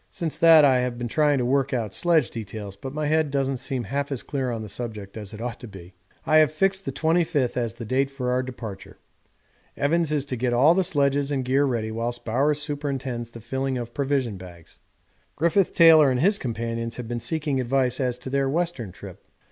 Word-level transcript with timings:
Since 0.09 0.39
that 0.39 0.65
I 0.65 0.79
have 0.79 0.97
been 0.97 1.07
trying 1.07 1.37
to 1.37 1.45
work 1.45 1.73
out 1.75 1.93
sledge 1.93 2.31
details, 2.31 2.75
but 2.75 2.91
my 2.91 3.05
head 3.05 3.29
doesn't 3.29 3.57
seem 3.57 3.83
half 3.83 4.11
as 4.11 4.23
clear 4.23 4.49
on 4.49 4.63
the 4.63 4.67
subject 4.67 5.15
as 5.15 5.31
it 5.31 5.39
ought 5.39 5.59
to 5.59 5.67
be. 5.67 5.93
I 6.25 6.37
have 6.37 6.51
fixed 6.51 6.85
the 6.85 6.91
25th 6.91 7.55
as 7.55 7.75
the 7.75 7.85
date 7.85 8.09
for 8.09 8.31
our 8.31 8.41
departure. 8.41 8.97
Evans 9.77 10.11
is 10.11 10.25
to 10.25 10.35
get 10.35 10.53
all 10.53 10.73
the 10.73 10.83
sledges 10.83 11.29
and 11.29 11.45
gear 11.45 11.65
ready 11.65 11.91
whilst 11.91 12.25
Bowers 12.25 12.59
superintends 12.59 13.29
the 13.29 13.41
filling 13.41 13.77
of 13.77 13.93
provision 13.93 14.37
bags. 14.37 14.79
Griffith 15.35 15.75
Taylor 15.75 16.09
and 16.09 16.19
his 16.19 16.39
companions 16.39 16.95
have 16.95 17.07
been 17.07 17.19
seeking 17.19 17.61
advice 17.61 17.99
as 17.99 18.17
to 18.17 18.31
their 18.31 18.49
Western 18.49 18.91
trip. 18.91 19.23